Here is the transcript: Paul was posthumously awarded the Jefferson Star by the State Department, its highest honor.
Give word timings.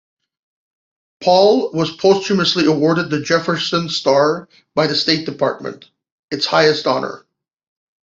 Paul 1.21 1.73
was 1.73 1.95
posthumously 1.95 2.65
awarded 2.65 3.11
the 3.11 3.19
Jefferson 3.21 3.87
Star 3.87 4.49
by 4.73 4.87
the 4.87 4.95
State 4.95 5.27
Department, 5.27 5.91
its 6.31 6.47
highest 6.47 6.87
honor. 6.87 7.23